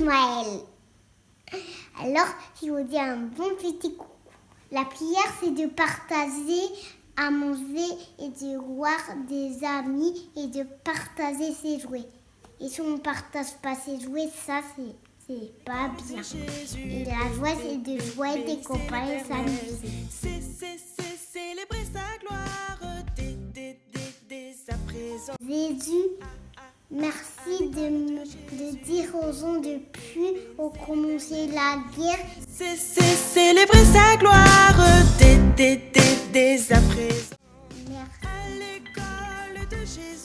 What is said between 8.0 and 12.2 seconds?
et de voir des amis et de partager ses jouets.